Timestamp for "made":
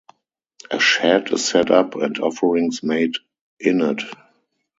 2.81-3.13